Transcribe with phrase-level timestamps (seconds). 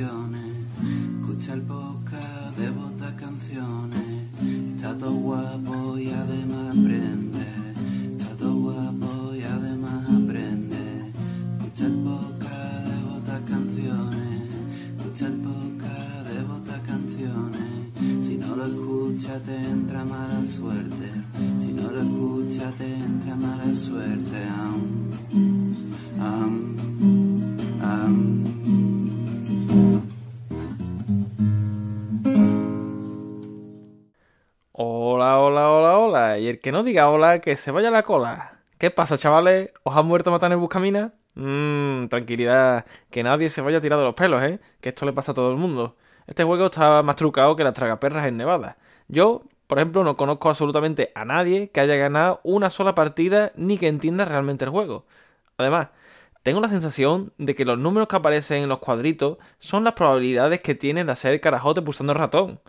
[0.00, 0.56] canciones.
[1.20, 4.28] Escucha el podcast de Bota Canciones.
[4.76, 7.44] Está todo guapo y además aprende.
[8.12, 11.12] Está todo guapo y además aprende.
[11.58, 14.42] Escucha el podcast de Bota Canciones.
[14.96, 18.26] Escucha el podcast de Bota Canciones.
[18.26, 21.10] Si no lo escuchas te entra mala suerte.
[21.60, 24.44] Si no lo escuchas te entra mala suerte.
[24.48, 24.99] Am,
[36.60, 38.60] que no diga hola, que se vaya la cola.
[38.78, 39.72] ¿Qué pasa, chavales?
[39.82, 41.12] ¿Os han muerto matar en Buscamina?
[41.34, 42.86] Mmm, tranquilidad.
[43.10, 44.60] Que nadie se vaya de los pelos, ¿eh?
[44.80, 45.96] Que esto le pasa a todo el mundo.
[46.26, 48.76] Este juego está más trucado que las tragaperras en Nevada.
[49.08, 53.78] Yo, por ejemplo, no conozco absolutamente a nadie que haya ganado una sola partida ni
[53.78, 55.06] que entienda realmente el juego.
[55.56, 55.88] Además,
[56.42, 60.60] tengo la sensación de que los números que aparecen en los cuadritos son las probabilidades
[60.60, 62.60] que tiene de hacer carajote pulsando el ratón.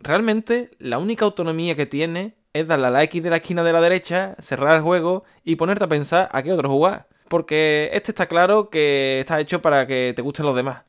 [0.00, 3.72] Realmente, la única autonomía que tiene es darle a la X de la esquina de
[3.72, 7.08] la derecha, cerrar el juego y ponerte a pensar a qué otro jugar.
[7.28, 10.84] Porque este está claro que está hecho para que te gusten los demás.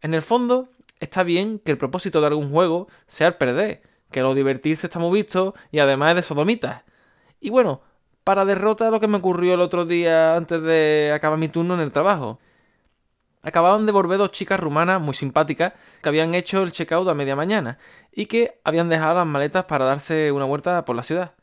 [0.00, 0.68] En el fondo,
[1.00, 4.98] está bien que el propósito de algún juego sea el perder, que lo divertirse está
[4.98, 6.82] muy visto y además es de sodomitas.
[7.40, 7.82] Y bueno,
[8.24, 11.80] para derrota lo que me ocurrió el otro día antes de acabar mi turno en
[11.80, 12.38] el trabajo.
[13.44, 17.36] Acababan de volver dos chicas rumanas muy simpáticas que habían hecho el checkout a media
[17.36, 17.78] mañana
[18.10, 21.34] y que habían dejado las maletas para darse una vuelta por la ciudad.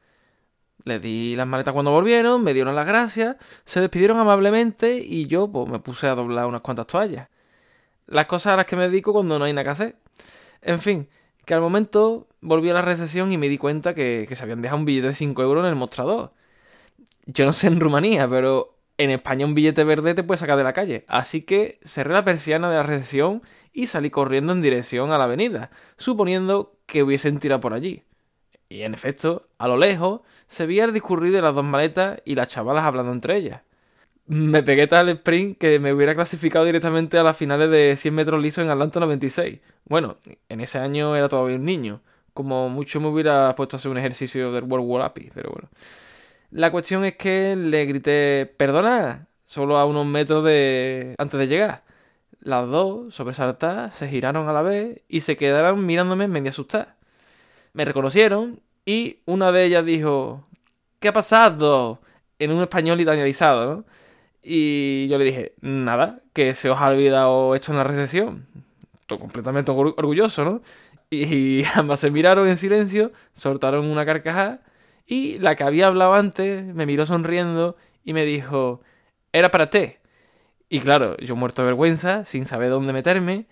[0.83, 3.35] Les di las maletas cuando volvieron, me dieron las gracias,
[3.65, 7.29] se despidieron amablemente y yo pues, me puse a doblar unas cuantas toallas.
[8.07, 9.95] Las cosas a las que me dedico cuando no hay nada que hacer.
[10.63, 11.07] En fin,
[11.45, 14.63] que al momento volví a la recepción y me di cuenta que, que se habían
[14.63, 16.33] dejado un billete de 5 euros en el mostrador.
[17.27, 18.70] Yo no sé en Rumanía, pero
[19.03, 21.05] en España un billete verde te puede sacar de la calle.
[21.07, 23.41] Así que cerré la persiana de la recepción
[23.73, 28.03] y salí corriendo en dirección a la avenida, suponiendo que hubiesen tirado por allí.
[28.69, 32.35] Y en efecto, a lo lejos, se veía el discurrir de las dos maletas y
[32.35, 33.61] las chavalas hablando entre ellas.
[34.27, 38.41] Me pegué tal sprint que me hubiera clasificado directamente a las finales de 100 metros
[38.41, 39.59] lisos en Atlanta 96.
[39.85, 42.01] Bueno, en ese año era todavía un niño.
[42.33, 45.69] Como mucho me hubiera puesto a hacer un ejercicio del World War Happy, pero bueno.
[46.51, 51.15] La cuestión es que le grité, perdona, solo a unos metros de...
[51.17, 51.83] antes de llegar.
[52.41, 56.89] Las dos, sobresaltadas, se giraron a la vez y se quedaron mirándome medio asustadas.
[57.73, 60.45] Me reconocieron y una de ellas dijo,
[60.99, 62.01] ¿qué ha pasado?
[62.39, 63.85] En un español italianizado, ¿no?
[64.43, 68.47] Y yo le dije, nada, que se os ha olvidado esto en la recepción.
[69.01, 70.61] Estoy completamente orgu- orgulloso, ¿no?
[71.11, 74.61] Y ambas se miraron en silencio, soltaron una carcajada
[75.11, 78.79] y la que había hablado antes me miró sonriendo y me dijo,
[79.33, 79.95] era para ti.
[80.69, 83.45] Y claro, yo muerto de vergüenza, sin saber dónde meterme,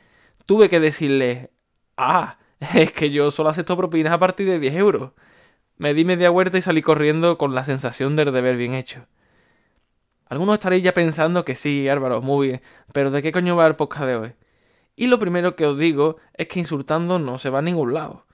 [0.45, 1.51] tuve que decirle,
[1.97, 2.37] ah,
[2.75, 5.11] es que yo solo acepto propinas a partir de 10 euros.
[5.75, 9.07] Me di media vuelta y salí corriendo con la sensación del deber bien hecho.
[10.27, 12.61] Algunos estaréis ya pensando que sí, Álvaro, muy bien,
[12.93, 14.33] pero ¿de qué coño va el podcast de hoy?
[14.95, 18.27] Y lo primero que os digo es que insultando no se va a ningún lado.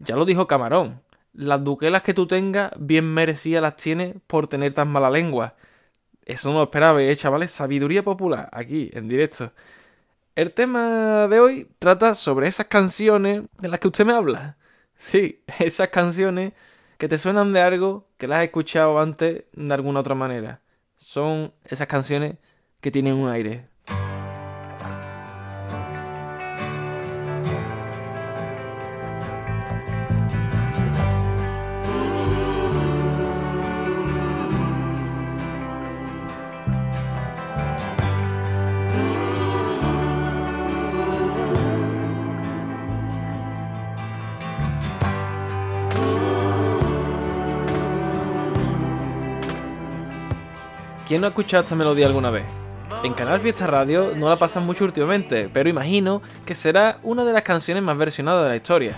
[0.00, 1.01] Ya lo dijo Camarón.
[1.34, 5.54] Las duquelas que tú tengas, bien merecidas las tienes por tener tan mala lengua.
[6.26, 7.50] Eso no lo esperaba, ¿eh, chavales?
[7.52, 9.52] Sabiduría popular, aquí, en directo.
[10.36, 14.56] El tema de hoy trata sobre esas canciones de las que usted me habla.
[15.02, 16.52] Sí, esas canciones
[16.96, 20.60] que te suenan de algo que las has escuchado antes de alguna otra manera.
[20.96, 22.36] Son esas canciones
[22.80, 23.71] que tienen un aire.
[51.12, 52.46] ¿Quién no ha escuchado esta melodía alguna vez?
[53.04, 57.34] En Canal Fiesta Radio no la pasan mucho últimamente, pero imagino que será una de
[57.34, 58.96] las canciones más versionadas de la historia.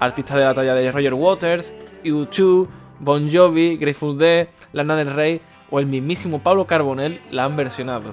[0.00, 1.72] Artistas de la talla de Roger Waters,
[2.02, 2.66] U2,
[2.98, 8.12] Bon Jovi, Grateful Dead, Lana del Rey o el mismísimo Pablo Carbonell la han versionado.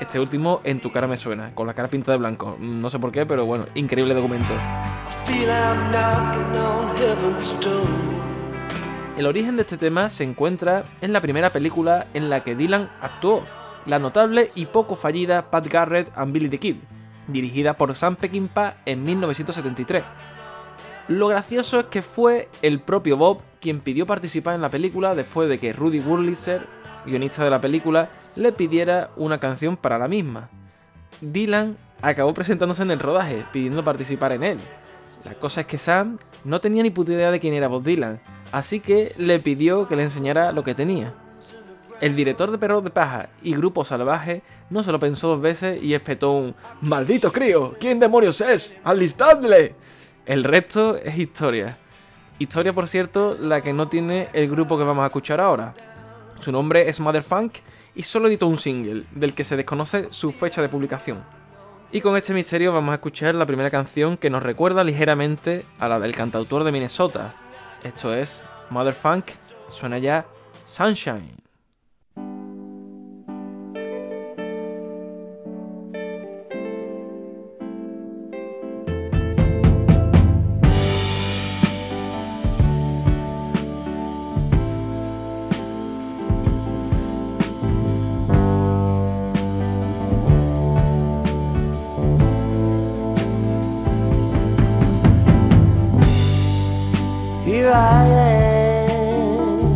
[0.00, 2.56] Este último en tu cara me suena, con la cara pintada de blanco.
[2.58, 4.54] No sé por qué, pero bueno, increíble documento.
[9.16, 12.90] El origen de este tema se encuentra en la primera película en la que Dylan
[13.02, 13.44] actuó,
[13.84, 16.76] la notable y poco fallida Pat Garrett and Billy the Kid,
[17.28, 20.02] dirigida por Sam Peckinpah en 1973.
[21.08, 25.46] Lo gracioso es que fue el propio Bob quien pidió participar en la película después
[25.46, 26.66] de que Rudy Wurlitzer,
[27.04, 30.48] guionista de la película, le pidiera una canción para la misma.
[31.20, 34.58] Dylan acabó presentándose en el rodaje, pidiendo participar en él.
[35.24, 38.20] La cosa es que Sam no tenía ni puta idea de quién era Bob Dylan,
[38.50, 41.14] así que le pidió que le enseñara lo que tenía.
[42.00, 45.80] El director de Perros de Paja y Grupo Salvaje no se lo pensó dos veces
[45.80, 47.76] y espetó un ¡Maldito crío!
[47.78, 48.74] ¿Quién demonios es?
[48.82, 49.76] ¡Alistadle!
[50.26, 51.78] El resto es historia.
[52.40, 55.74] Historia, por cierto, la que no tiene el grupo que vamos a escuchar ahora.
[56.40, 57.58] Su nombre es Motherfunk
[57.94, 61.22] y solo editó un single, del que se desconoce su fecha de publicación.
[61.94, 65.88] Y con este misterio vamos a escuchar la primera canción que nos recuerda ligeramente a
[65.88, 67.34] la del cantautor de Minnesota.
[67.84, 69.26] Esto es Motherfunk,
[69.68, 70.24] suena ya
[70.64, 71.41] Sunshine.
[97.72, 99.70] I am,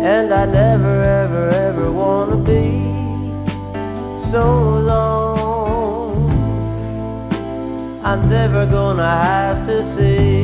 [0.00, 2.70] and I never, ever, ever wanna be
[4.30, 6.30] so long.
[8.04, 10.43] I'm never gonna have to see.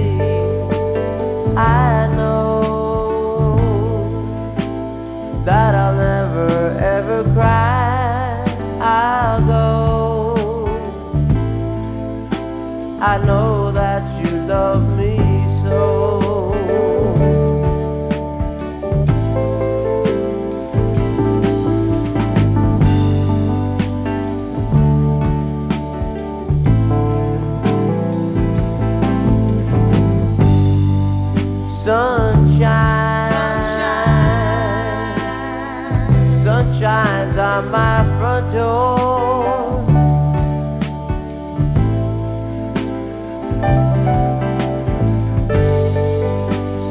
[37.62, 39.84] My front door.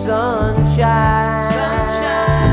[0.05, 2.47] Sunshine, sunshine,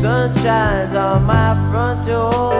[0.00, 2.51] sunshine's on my front door.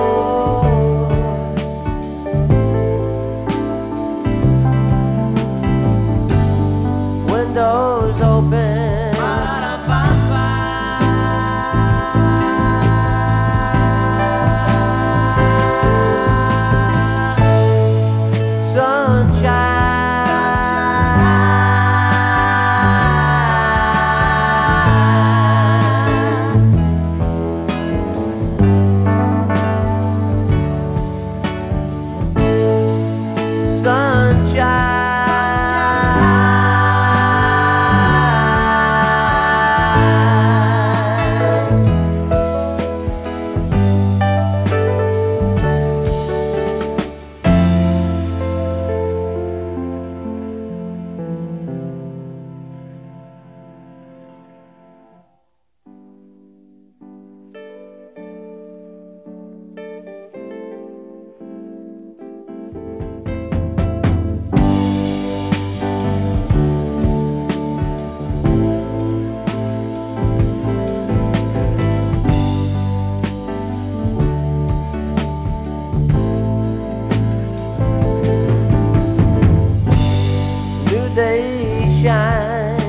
[82.03, 82.81] Shine.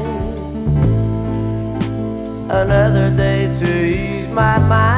[2.50, 4.93] Another day to ease my mind.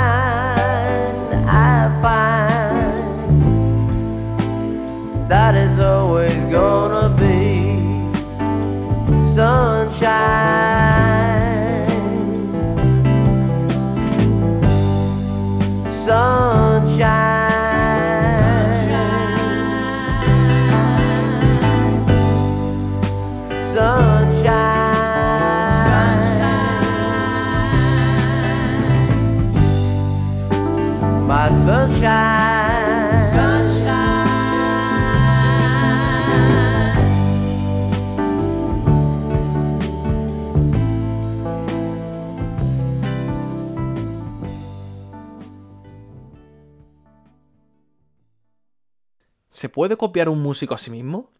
[49.55, 51.31] ¿Se puede copiar un músico a sí mismo?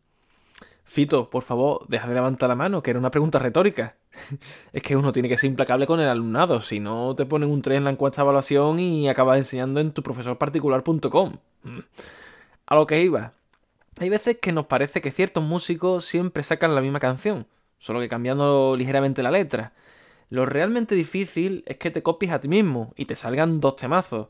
[0.86, 3.98] Fito, por favor, deja de levantar la mano, que era una pregunta retórica.
[4.72, 7.62] es que uno tiene que ser implacable con el alumnado, si no te ponen un
[7.62, 11.34] 3 en la encuesta de evaluación y acabas enseñando en tu profesorparticular.com.
[11.63, 11.79] Mm.
[12.67, 13.34] A lo que iba.
[14.00, 17.48] Hay veces que nos parece que ciertos músicos siempre sacan la misma canción,
[17.79, 19.74] solo que cambiando ligeramente la letra.
[20.29, 24.29] Lo realmente difícil es que te copies a ti mismo y te salgan dos temazos.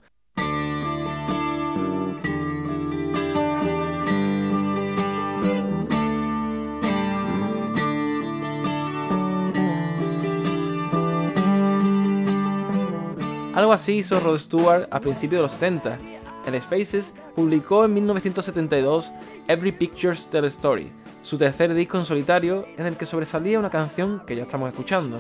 [13.66, 15.98] Algo así hizo Rod Stewart a principios de los 70.
[16.46, 19.12] En Faces publicó en 1972
[19.48, 20.92] Every Picture's Tell Story,
[21.24, 25.20] su tercer disco en solitario en el que sobresalía una canción que ya estamos escuchando.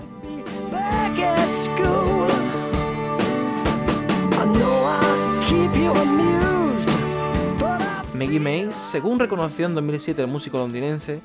[8.13, 11.19] Maggie May, según reconoció en 2007 el músico londinense,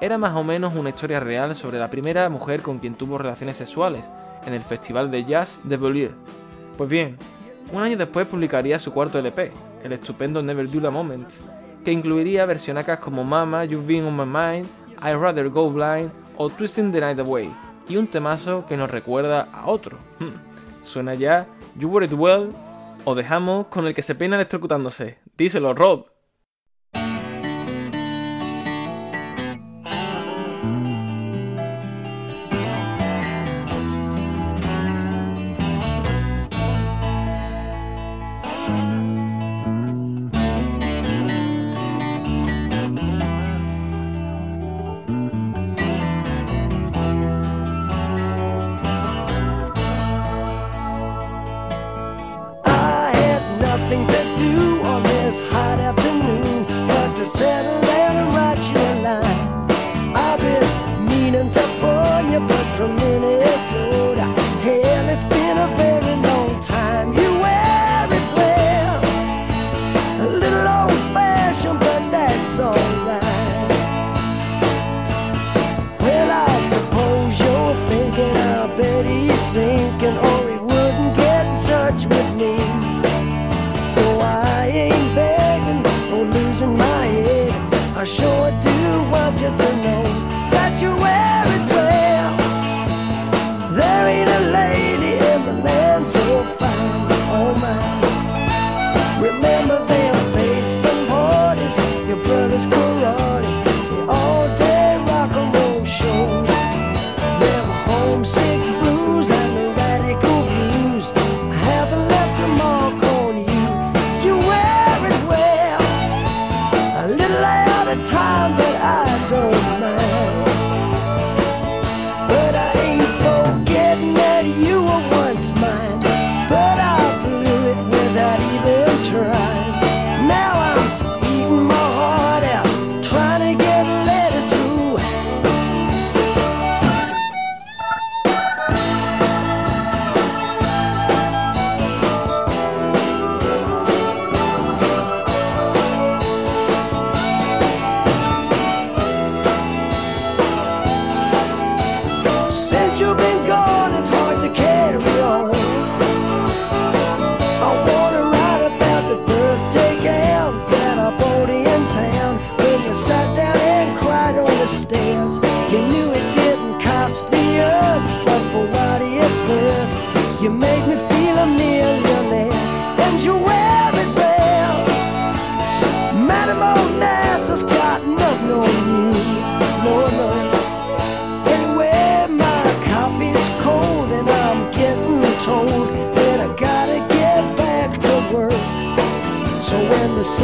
[0.00, 3.58] era más o menos una historia real sobre la primera mujer con quien tuvo relaciones
[3.58, 4.04] sexuales
[4.44, 6.10] en el Festival de Jazz de Beaulieu,
[6.76, 7.16] pues bien,
[7.72, 9.52] un año después publicaría su cuarto LP,
[9.84, 11.28] el estupendo Never Do The Moment,
[11.84, 14.66] que incluiría versionacas como Mama, You've Been On My Mind,
[15.02, 17.50] I'd Rather Go Blind o Twisting The Night Away,
[17.88, 19.98] y un temazo que nos recuerda a otro.
[20.18, 20.34] Hmm,
[20.82, 21.46] suena ya
[21.78, 22.52] You Were It Well
[23.04, 25.18] o dejamos con el que se pena electrocutándose.
[25.36, 26.13] Díselo, Rod.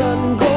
[0.00, 0.49] 成功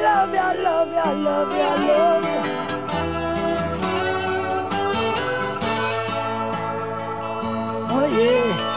[0.00, 2.40] love you, I love you, I love you, I love you.
[7.90, 8.70] Oh yeah.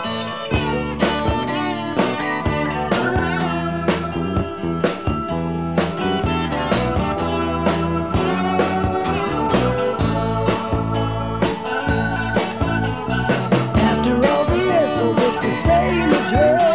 [13.78, 16.75] After all the years, so it's the same address.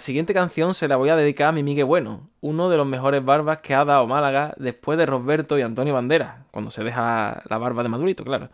[0.00, 3.24] Siguiente canción se la voy a dedicar a mi Miguel Bueno, uno de los mejores
[3.24, 7.58] barbas que ha dado Málaga después de Rosberto y Antonio Banderas, cuando se deja la
[7.58, 8.50] barba de Madurito, claro.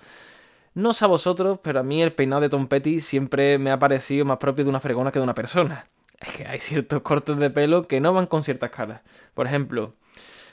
[0.75, 3.79] No sé a vosotros, pero a mí el peinado de Tom Petty siempre me ha
[3.79, 5.87] parecido más propio de una fregona que de una persona.
[6.21, 9.03] Es que hay ciertos cortes de pelo que no van con ciertas caras.
[9.35, 9.95] Por ejemplo,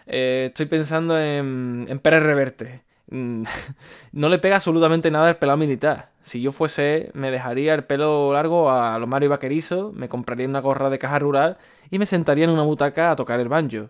[0.07, 2.81] eh, estoy pensando en, en Pérez Reverte.
[3.13, 3.43] Mm,
[4.13, 6.09] no le pega absolutamente nada el pelado militar.
[6.23, 10.61] Si yo fuese, me dejaría el pelo largo a lo Mario Vaquerizo, me compraría una
[10.61, 11.57] gorra de caja rural
[11.91, 13.89] y me sentaría en una butaca a tocar el banjo.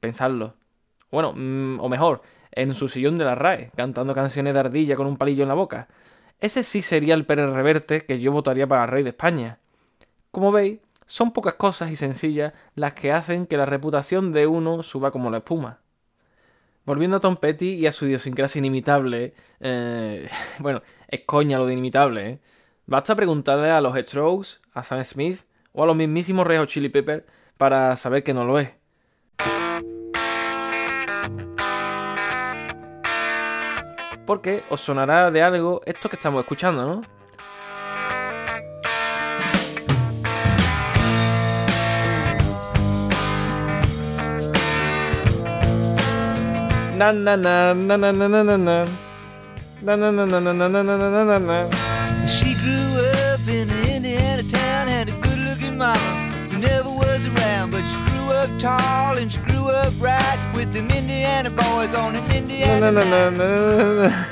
[0.00, 0.54] Pensadlo.
[1.10, 2.22] Bueno, mm, o mejor,
[2.52, 5.54] en su sillón de la RAE, cantando canciones de ardilla con un palillo en la
[5.54, 5.88] boca.
[6.40, 9.58] Ese sí sería el Pérez Reverte que yo votaría para el rey de España.
[10.30, 14.82] Como veis, son pocas cosas y sencillas las que hacen que la reputación de uno
[14.82, 15.80] suba como la espuma.
[16.86, 20.28] Volviendo a Tom Petty y a su idiosincrasia inimitable, eh,
[20.60, 22.38] bueno, es coña lo de inimitable, ¿eh?
[22.86, 25.40] Basta preguntarle a los Strokes, a Sam Smith
[25.72, 27.24] o a los mismísimos Red Hot Chili Peppers
[27.58, 28.70] para saber que no lo es.
[34.24, 37.15] Porque os sonará de algo esto que estamos escuchando, ¿no?
[46.96, 48.76] Na na na na na na na na na.
[49.82, 51.58] Na na na na na na na na na na na.
[52.26, 52.88] She grew
[53.32, 56.10] up in an Indiana town, had a good looking mama
[56.50, 60.72] who never was around, but she grew up tall and she grew up right with
[60.72, 64.24] them Indiana boys on an Na, Indiana na, na, na, na, na.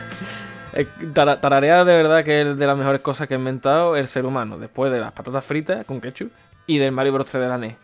[0.75, 4.09] Eh, tara- Tararear de verdad que es de las mejores cosas que ha inventado el
[4.09, 6.33] ser humano, después de las patatas fritas con ketchup
[6.67, 7.77] y del Mario Bros 3 de la NES.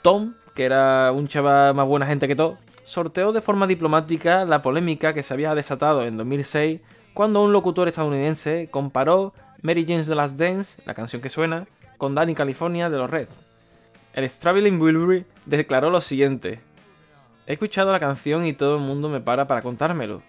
[0.00, 2.56] Tom, que era un chaval más buena gente que todo,
[2.92, 6.82] sorteó de forma diplomática la polémica que se había desatado en 2006
[7.14, 12.14] cuando un locutor estadounidense comparó Mary Jane's The Last Dance, la canción que suena, con
[12.14, 13.40] Danny California de los Reds.
[14.12, 16.60] El Traveling Wilbury declaró lo siguiente:
[17.46, 20.22] He escuchado la canción y todo el mundo me para para contármelo.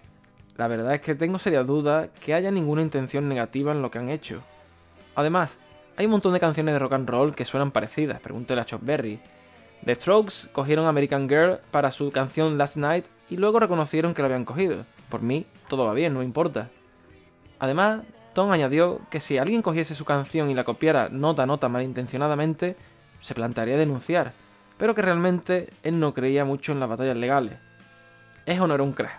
[0.56, 3.98] La verdad es que tengo serias dudas que haya ninguna intención negativa en lo que
[3.98, 4.40] han hecho.
[5.14, 5.58] Además,
[5.98, 8.80] hay un montón de canciones de rock and roll que suenan parecidas, pregúntele a Chuck
[8.82, 9.20] Berry.
[9.84, 14.26] The Strokes cogieron American Girl para su canción Last Night y luego reconocieron que lo
[14.26, 14.84] habían cogido.
[15.08, 16.68] Por mí, todo va bien, no importa.
[17.58, 18.00] Además,
[18.34, 22.76] Tom añadió que si alguien cogiese su canción y la copiara nota a nota malintencionadamente,
[23.20, 24.32] se plantearía denunciar,
[24.76, 27.54] pero que realmente él no creía mucho en las batallas legales.
[28.44, 29.18] Es o no era un crack.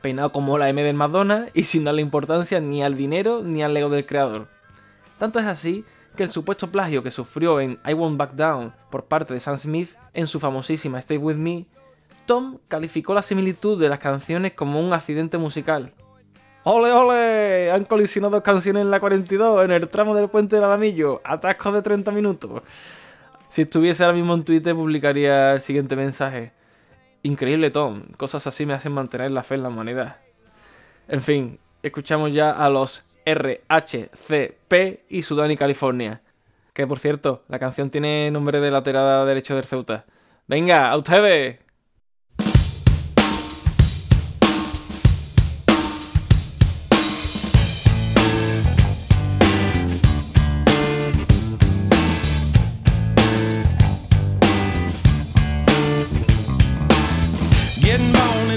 [0.00, 3.76] Peinado como la M del Madonna y sin darle importancia ni al dinero ni al
[3.76, 4.46] ego del creador.
[5.18, 5.84] Tanto es así
[6.16, 9.58] que el supuesto plagio que sufrió en I Won't Back Down por parte de Sam
[9.58, 11.64] Smith en su famosísima Stay With Me,
[12.26, 15.92] Tom calificó la similitud de las canciones como un accidente musical.
[16.64, 17.70] ¡Ole, ole!
[17.70, 21.20] Han colisionado canciones en la 42 en el tramo del puente del Alamillo.
[21.22, 22.62] Atasco de 30 minutos.
[23.48, 26.52] Si estuviese ahora mismo en Twitter publicaría el siguiente mensaje.
[27.22, 30.16] Increíble Tom, cosas así me hacen mantener la fe en la humanidad.
[31.06, 36.20] En fin, escuchamos ya a los RHCP y Sudán y California.
[36.72, 40.04] Que por cierto, la canción tiene nombre de lateral derecho del Ceuta.
[40.46, 41.58] Venga, a ustedes.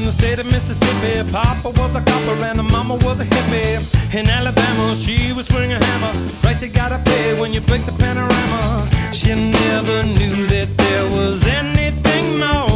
[0.09, 1.29] The state of Mississippi.
[1.31, 3.77] Papa was a copper and the mama was a hippie.
[4.17, 6.13] In Alabama, she was swinging a hammer.
[6.41, 8.89] Price you gotta pay when you break the panorama.
[9.13, 12.68] She never knew that there was anything more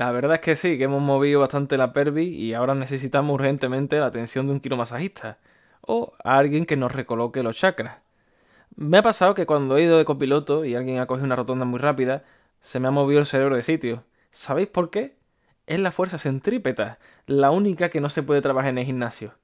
[0.00, 3.98] La verdad es que sí, que hemos movido bastante la pervi y ahora necesitamos urgentemente
[3.98, 5.36] la atención de un quiromasajista
[5.82, 7.98] o a alguien que nos recoloque los chakras.
[8.76, 11.66] Me ha pasado que cuando he ido de copiloto y alguien ha cogido una rotonda
[11.66, 12.24] muy rápida,
[12.62, 14.04] se me ha movido el cerebro de sitio.
[14.30, 15.16] ¿Sabéis por qué?
[15.66, 19.34] Es la fuerza centrípeta, la única que no se puede trabajar en el gimnasio.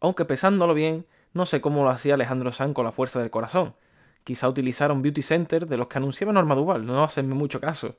[0.00, 3.74] Aunque pensándolo bien, no sé cómo lo hacía Alejandro San con la fuerza del corazón.
[4.22, 7.96] Quizá utilizara un beauty center de los que anunciaba Norma Duval, no hacen mucho caso.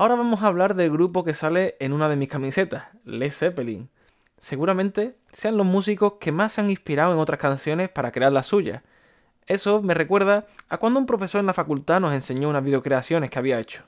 [0.00, 3.88] Ahora vamos a hablar del grupo que sale en una de mis camisetas, Led Zeppelin.
[4.38, 8.46] Seguramente sean los músicos que más se han inspirado en otras canciones para crear las
[8.46, 8.84] suyas.
[9.48, 13.40] Eso me recuerda a cuando un profesor en la facultad nos enseñó unas videocreaciones que
[13.40, 13.82] había hecho.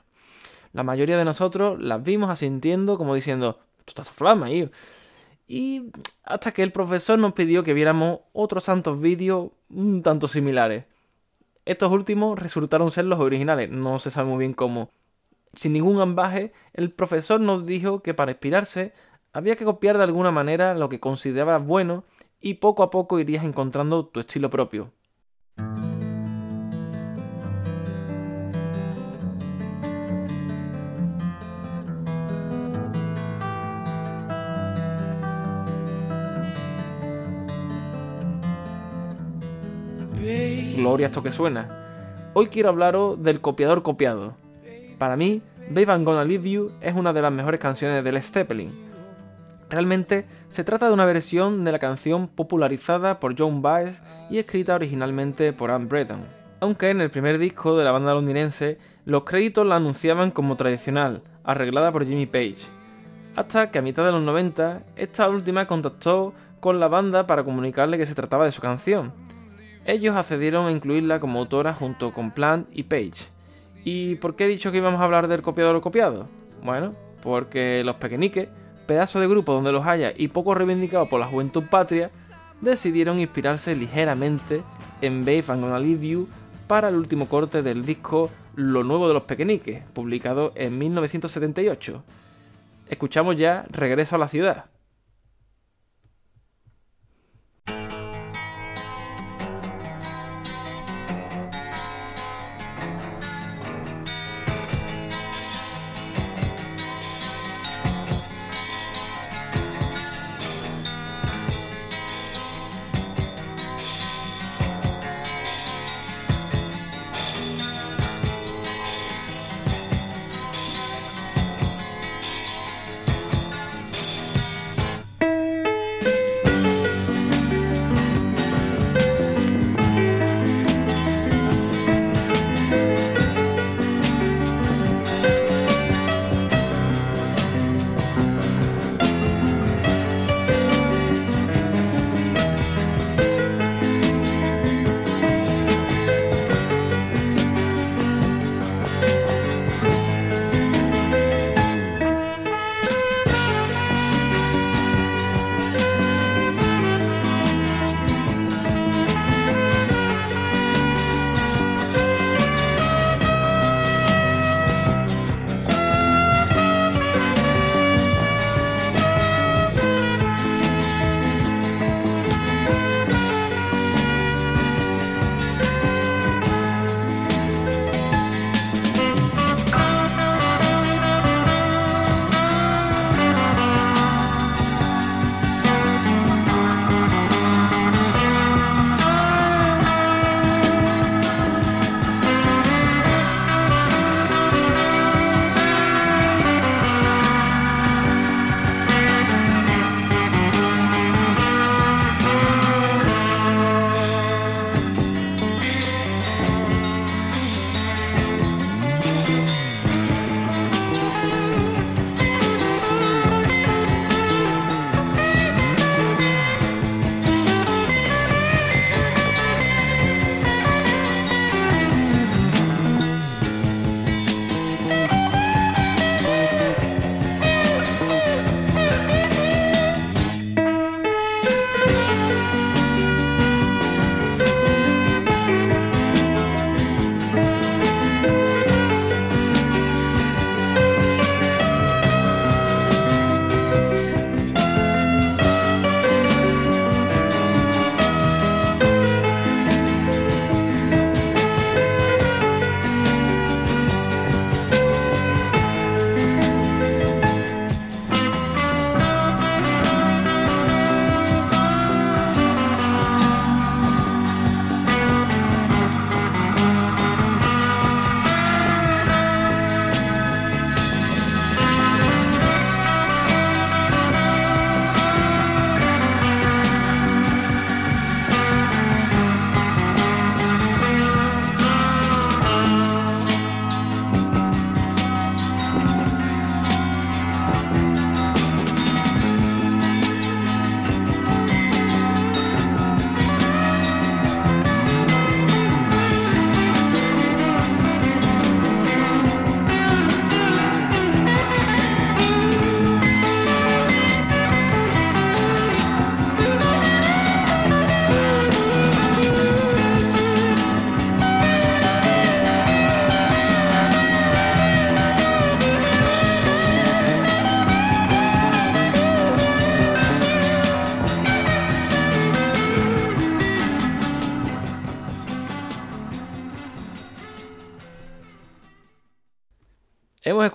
[0.73, 4.49] La mayoría de nosotros las vimos asintiendo como diciendo, tú estás flama.
[5.47, 5.91] Y
[6.25, 10.83] hasta que el profesor nos pidió que viéramos otros santos vídeos un tanto similares.
[11.63, 14.91] Estos últimos resultaron ser los originales, no se sabe muy bien cómo.
[15.53, 18.93] Sin ningún ambaje, el profesor nos dijo que para inspirarse
[19.33, 22.05] había que copiar de alguna manera lo que considerabas bueno
[22.39, 24.91] y poco a poco irías encontrando tu estilo propio.
[40.75, 41.67] Gloria esto que suena.
[42.33, 44.40] Hoy quiero hablaros del copiador copiado.
[45.01, 48.69] Para mí, Babe I'm Gonna Leave You es una de las mejores canciones del Zeppelin.
[49.67, 54.75] Realmente se trata de una versión de la canción popularizada por John Baez y escrita
[54.75, 56.23] originalmente por Anne Breton.
[56.59, 61.23] Aunque en el primer disco de la banda londinense los créditos la anunciaban como tradicional,
[61.43, 62.67] arreglada por Jimmy Page.
[63.35, 67.97] Hasta que a mitad de los 90, esta última contactó con la banda para comunicarle
[67.97, 69.13] que se trataba de su canción.
[69.83, 73.40] Ellos accedieron a incluirla como autora junto con Plant y Page.
[73.83, 76.27] ¿Y por qué he dicho que íbamos a hablar del copiador o copiado?
[76.63, 76.91] Bueno,
[77.23, 78.49] porque los pequeñiques,
[78.85, 82.09] pedazo de grupo donde los haya y poco reivindicado por la juventud patria,
[82.61, 84.61] decidieron inspirarse ligeramente
[85.01, 86.27] en Babe I'm Gonna Leave You
[86.67, 92.03] para el último corte del disco Lo Nuevo de los Pequeñiques, publicado en 1978.
[92.89, 94.65] Escuchamos ya Regreso a la Ciudad.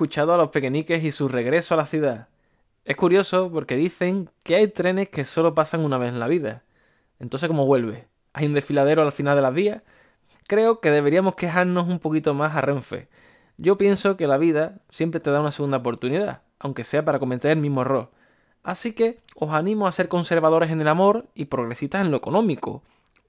[0.06, 2.28] Escuchado a los pequeñiques y su regreso a la ciudad.
[2.84, 6.62] Es curioso porque dicen que hay trenes que solo pasan una vez en la vida.
[7.18, 8.06] Entonces, ¿cómo vuelve?
[8.32, 9.82] ¿Hay un desfiladero al final de las vías?
[10.46, 13.08] Creo que deberíamos quejarnos un poquito más a Renfe.
[13.56, 17.50] Yo pienso que la vida siempre te da una segunda oportunidad, aunque sea para cometer
[17.50, 18.12] el mismo error.
[18.62, 22.84] Así que os animo a ser conservadores en el amor y progresistas en lo económico.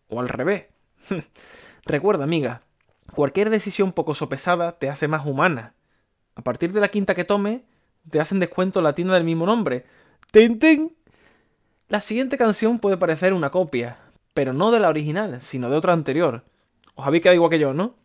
[0.10, 0.68] O al revés.
[1.86, 2.62] Recuerda, amiga,
[3.16, 5.74] cualquier decisión poco sopesada te hace más humana.
[6.38, 7.64] A partir de la quinta que tome,
[8.12, 9.86] te hacen descuento en la tienda del mismo nombre.
[10.30, 10.96] ¡Tin, tin!
[11.90, 13.98] La siguiente canción puede parecer una copia,
[14.36, 16.44] pero no de la original, sino de otra anterior.
[16.94, 17.96] Os habéis quedado igual que yo, ¿no?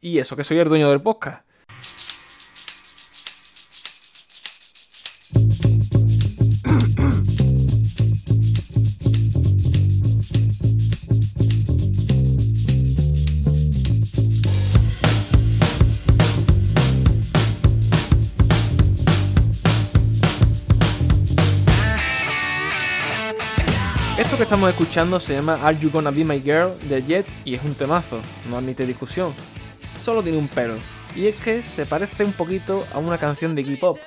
[0.00, 1.44] Y eso que soy el dueño del podcast.
[24.62, 27.74] Estamos escuchando se llama Are You Gonna Be My Girl de Jet y es un
[27.74, 29.34] temazo, no admite discusión.
[30.00, 30.76] Solo tiene un pero,
[31.16, 33.98] y es que se parece un poquito a una canción de Iggy Pop,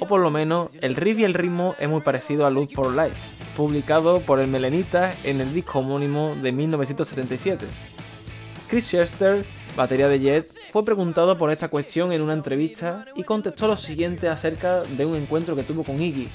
[0.00, 2.90] o por lo menos el riff y el ritmo es muy parecido a Look for
[2.90, 3.18] Life,
[3.54, 7.66] publicado por el Melenita en el disco homónimo de 1977.
[8.66, 9.44] Chris Chester,
[9.76, 14.30] batería de Jet, fue preguntado por esta cuestión en una entrevista y contestó lo siguiente
[14.30, 16.30] acerca de un encuentro que tuvo con Iggy,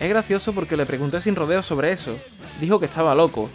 [0.00, 2.16] es gracioso porque le pregunté sin rodeos sobre eso.
[2.60, 3.48] Dijo que estaba loco.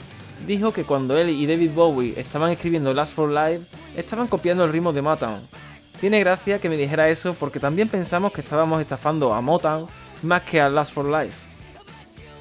[0.45, 4.71] Dijo que cuando él y David Bowie estaban escribiendo Last for Life, estaban copiando el
[4.71, 5.39] ritmo de Motown.
[6.01, 9.87] Tiene gracia que me dijera eso porque también pensamos que estábamos estafando a Motown
[10.21, 11.37] más que a Last for Life.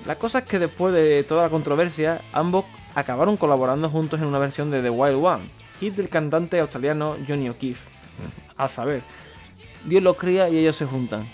[0.04, 2.64] La cosa es que después de toda la controversia, ambos
[2.96, 5.44] acabaron colaborando juntos en una versión de The Wild One,
[5.78, 7.88] hit del cantante australiano Johnny O'Keefe.
[8.56, 9.02] A saber,
[9.84, 11.28] Dios los cría y ellos se juntan.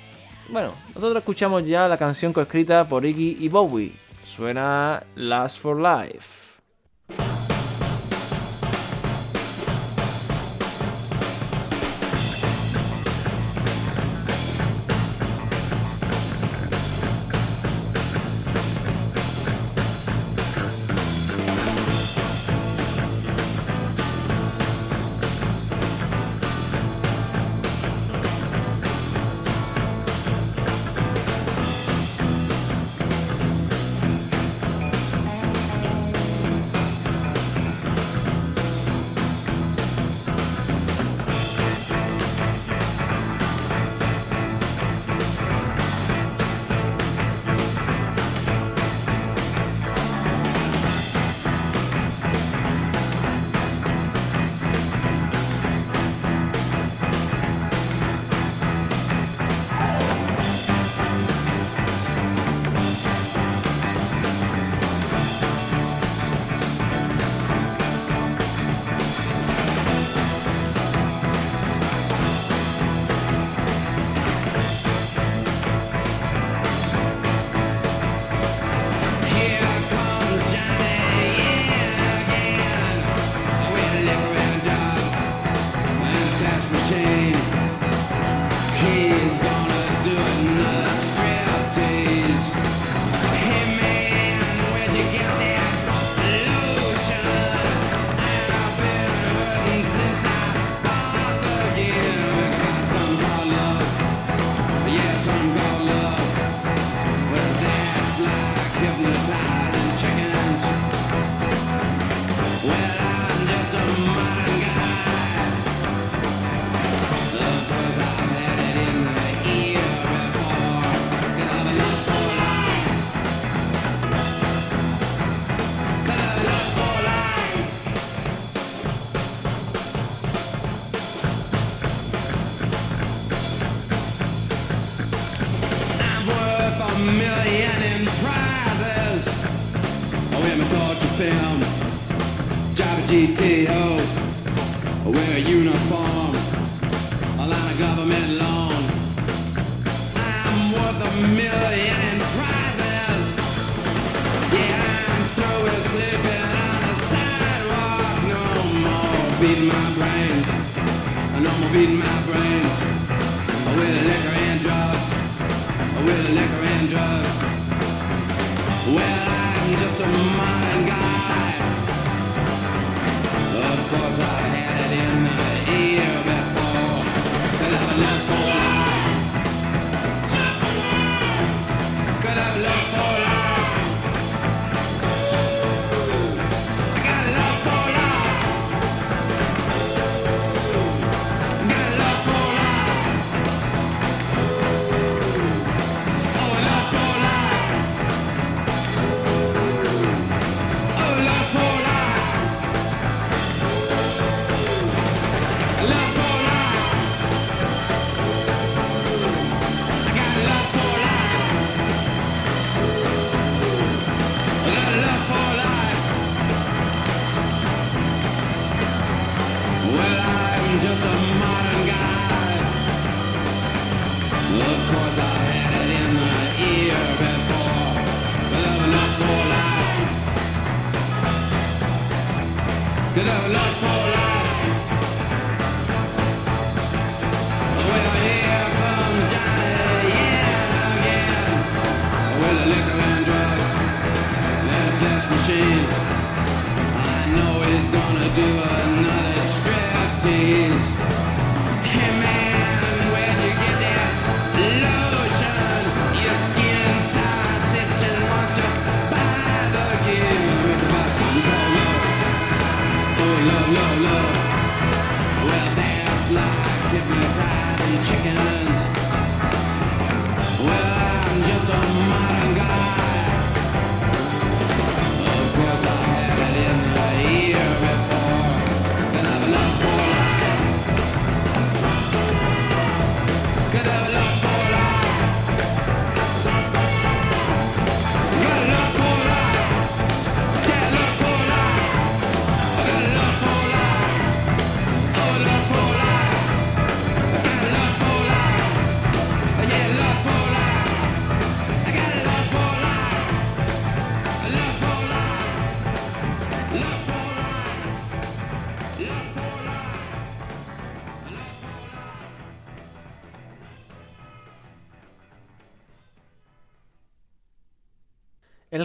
[0.48, 3.92] Bueno, nosotros escuchamos ya la canción coescrita por Iggy y Bowie.
[4.24, 6.38] Suena Last for Life.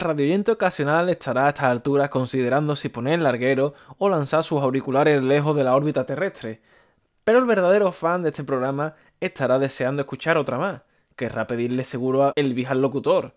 [0.04, 5.24] Radioyente ocasional estará a estas alturas considerando si poner el larguero o lanzar sus auriculares
[5.24, 6.62] lejos de la órbita terrestre.
[7.24, 10.82] Pero el verdadero fan de este programa estará deseando escuchar otra más.
[11.16, 13.34] Querrá pedirle seguro a Elvis al locutor.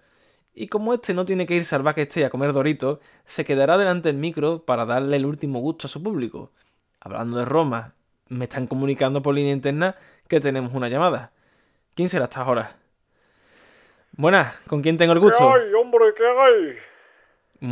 [0.55, 4.09] Y como este no tiene que irse al backstage a comer doritos, se quedará delante
[4.09, 6.51] del micro para darle el último gusto a su público.
[7.01, 7.95] Hablando de Roma,
[8.29, 9.97] me están comunicando por línea interna
[10.29, 11.33] que tenemos una llamada.
[11.95, 12.86] ¿Quién será a estas horas?
[14.17, 15.39] Buenas, ¿con quién tengo el gusto?
[15.39, 16.07] ¿Qué hay, hombre?
[16.17, 16.77] ¿Qué hay?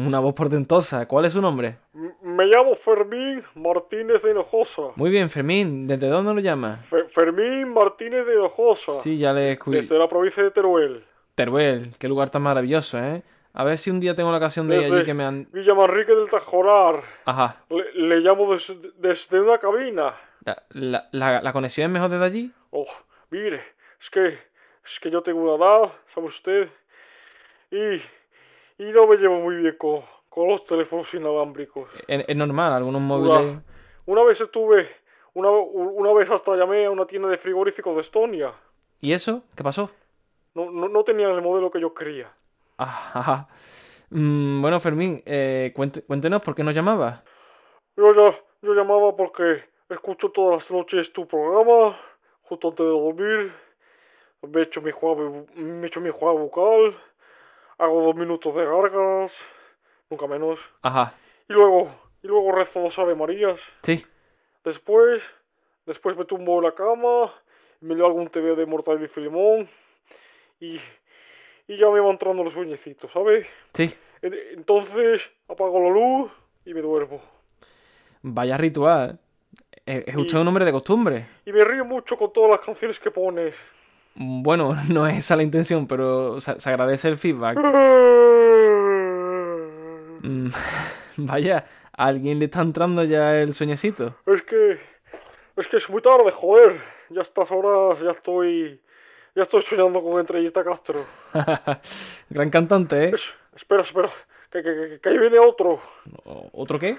[0.07, 1.07] Una voz portentosa.
[1.07, 1.77] ¿Cuál es su nombre?
[1.95, 4.83] M- me llamo Fermín Martínez de Hinojosa.
[4.97, 5.87] Muy bien, Fermín.
[5.87, 6.85] ¿Desde dónde lo llama?
[6.91, 8.93] Fe- Fermín Martínez de Hinojosa.
[9.03, 9.83] Sí, ya le escuché.
[9.83, 11.05] Desde la provincia de Teruel.
[11.35, 13.23] Teruel, qué lugar tan maravilloso, ¿eh?
[13.53, 15.49] A ver si un día tengo la ocasión de ir allí que me han...
[15.53, 17.03] Villa Manrique del Tajorar.
[17.25, 17.63] Ajá.
[17.71, 20.15] Le, le llamo des- desde una cabina.
[20.45, 22.53] La, la- la- la conexión es mejor desde allí?
[22.71, 22.87] Oh,
[23.31, 23.63] mire,
[24.01, 24.39] es que,
[24.85, 26.69] es que yo tengo una edad, ¿sabe usted?
[27.71, 27.95] Y,
[28.83, 31.89] y no me llevo muy bien con, con los teléfonos inalámbricos.
[32.07, 33.41] Es, es normal, algunos móviles...
[33.41, 33.63] Una,
[34.07, 34.89] una vez estuve,
[35.33, 38.53] una, una vez hasta llamé a una tienda de frigoríficos de Estonia.
[39.01, 39.43] ¿Y eso?
[39.57, 39.91] ¿Qué pasó?
[40.55, 42.33] No, no, no tenían el modelo que yo quería.
[42.77, 43.49] Ajá.
[44.11, 47.25] Mm, bueno, Fermín, eh, cuéntenos por qué nos llamaba.
[47.97, 51.99] Yo, ya, yo llamaba porque escucho todas las noches tu programa,
[52.43, 53.55] justo antes de dormir.
[54.49, 56.97] Me echo mi juego, me echo mi juego bucal,
[57.79, 59.33] hago dos minutos de gárgaras,
[60.11, 60.59] nunca menos.
[60.83, 61.15] Ajá.
[61.49, 63.59] Y luego, y luego rezo dos Ave Marías.
[63.83, 64.05] Sí.
[64.65, 65.23] Después,
[65.87, 67.33] después me tumbo en la cama,
[67.81, 69.69] me leo algún TV de Mortal y Filemón
[70.61, 70.81] y,
[71.69, 73.47] y ya me van entrando los sueñecitos, ¿sabes?
[73.75, 73.95] Sí.
[74.23, 76.33] En- Entonces apago la luz
[76.65, 77.21] y me duermo.
[78.23, 79.19] Vaya ritual.
[79.85, 81.27] Es, es usted Y- un hombre de costumbre.
[81.45, 83.55] Y me río mucho con todas las canciones que pones.
[84.17, 87.59] Bueno, no es esa la intención, pero se, se agradece el feedback.
[90.27, 90.49] Mm,
[91.19, 94.15] Vaya, ¿a alguien le está entrando ya el sueñecito?
[94.25, 94.79] Es que,
[95.59, 96.81] es que es muy tarde, joder.
[97.11, 98.81] Ya a estas horas ya estoy,
[99.35, 101.05] ya estoy soñando con Entrevista Castro.
[102.31, 103.11] Gran cantante, ¿eh?
[103.15, 104.11] Es- espera, espera,
[104.51, 105.79] que, que, que, que ahí viene otro.
[106.25, 106.97] ¿O- ¿Otro qué?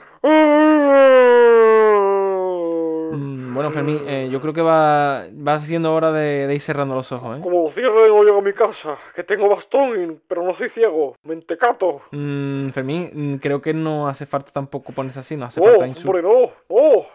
[3.15, 6.95] Mm, Bueno, Fermín, eh, yo creo que va, va siendo hora de, de ir cerrando
[6.95, 7.41] los ojos, ¿eh?
[7.41, 12.01] Como cierre no llego a mi casa, que tengo bastón, pero no soy ciego, mentecato.
[12.11, 15.87] Mm, Fermín, mm, creo que no hace falta tampoco ponerse así, no hace No, falta
[15.87, 16.23] insultar.
[16.25, 17.05] hombre, no, no.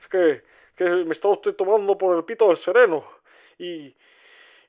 [0.00, 0.42] Es que,
[0.76, 3.04] que me está usted tomando por el pito del sereno.
[3.58, 3.94] Y,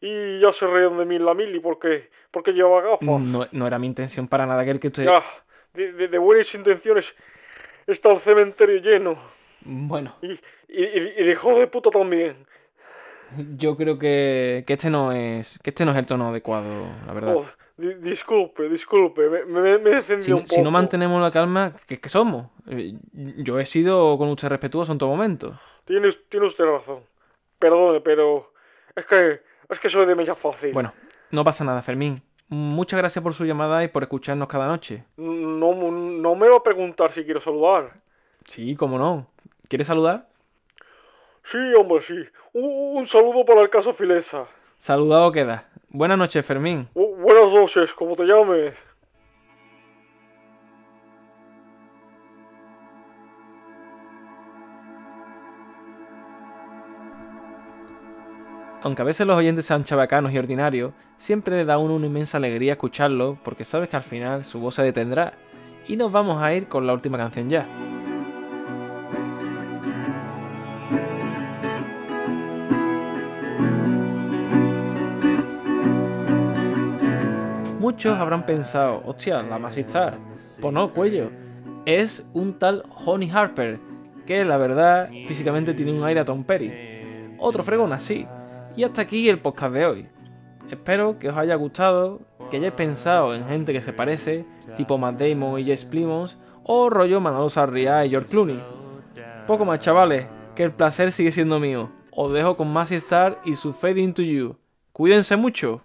[0.02, 3.02] y ya se ríen de mí en la mili porque, porque lleva gafas.
[3.02, 5.06] No, no era mi intención para nada que el que usted...
[5.06, 5.24] Ya,
[5.74, 7.14] de, de- de buenas intenciones
[7.88, 9.18] está el cementerio lleno.
[9.66, 12.46] Bueno, Y, y, y- de hijo de puta también.
[13.58, 17.14] yo creo que, que este no es que este no es el tono adecuado, la
[17.14, 17.36] verdad.
[17.36, 17.46] Oh,
[17.78, 22.10] di- disculpe, disculpe, me, me, me he Si, si no mantenemos la calma, ¿qué, qué
[22.10, 22.48] somos?
[22.68, 25.60] Eh, Yo he sido con usted respetuoso en todo momento.
[25.86, 27.04] Tiene, tiene usted razón.
[27.60, 28.52] Perdone, pero
[28.96, 30.74] es que, es que soy de mecha fácil.
[30.74, 30.92] Bueno,
[31.30, 32.22] no pasa nada, Fermín.
[32.50, 35.06] Muchas gracias por su llamada y por escucharnos cada noche.
[35.16, 37.94] No, no me va a preguntar si quiero saludar.
[38.46, 39.28] Sí, cómo no.
[39.72, 40.28] ¿Quieres saludar?
[41.50, 42.16] Sí, hombre, sí.
[42.52, 44.46] Un, saludo para el caso Filesa.
[44.78, 45.70] Saludado queda.
[45.88, 46.90] Buenas noches, Fermín.
[46.94, 48.74] Buenas noches, como te llames.
[58.82, 62.08] Aunque a veces los oyentes sean chabacanos y ordinarios, siempre le da a uno una
[62.08, 65.32] inmensa alegría escucharlo porque sabes que al final su voz se detendrá.
[65.88, 67.70] Y nos vamos a ir con la última canción ya.
[78.02, 80.18] Muchos habrán pensado, hostia, la Masistar.
[80.60, 81.30] Pues no, cuello.
[81.86, 83.80] Es un tal Honey Harper,
[84.26, 87.36] que la verdad físicamente tiene un aire a Tom Perry.
[87.38, 88.26] Otro fregón así.
[88.76, 90.08] Y hasta aquí el podcast de hoy.
[90.72, 95.22] Espero que os haya gustado, que hayáis pensado en gente que se parece, tipo Matt
[95.22, 96.32] Damon y Jess Plymouth,
[96.64, 98.60] o rollo Manolo Sarriá y George Clooney.
[99.46, 100.26] Poco más chavales,
[100.56, 101.92] que el placer sigue siendo mío.
[102.10, 104.58] Os dejo con Massey Star y su Fade Into You.
[104.92, 105.84] Cuídense mucho.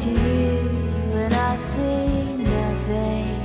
[0.00, 0.16] To you
[1.14, 3.35] and I see nothing.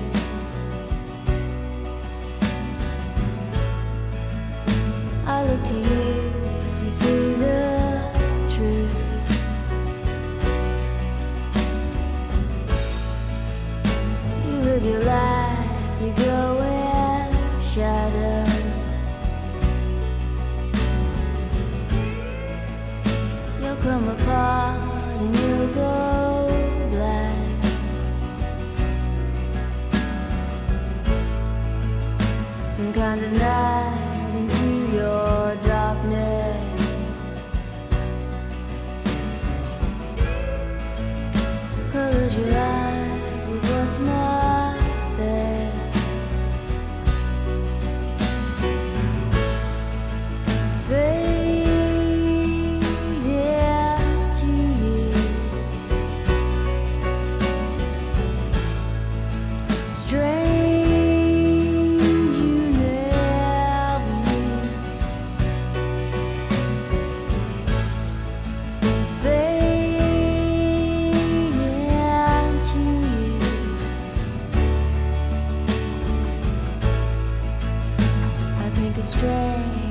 [79.13, 79.90] I